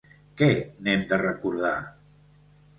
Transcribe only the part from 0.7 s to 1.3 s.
n’hem de